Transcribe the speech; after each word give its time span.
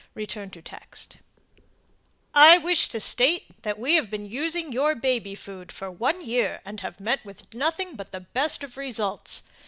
]"I 2.33 2.57
wish 2.57 2.87
to 2.89 2.99
state 2.99 3.61
that 3.61 3.77
we 3.77 3.93
have 3.93 4.09
been 4.09 4.25
using 4.25 4.71
your 4.71 4.95
Baby 4.95 5.35
Food 5.35 5.71
for 5.71 5.91
one 5.91 6.25
year 6.25 6.59
and 6.65 6.79
have 6.79 6.99
met 6.99 7.23
with 7.23 7.53
nothing 7.53 7.95
but 7.95 8.11
the 8.11 8.21
best 8.21 8.63
of 8.63 8.77
results. 8.77 9.43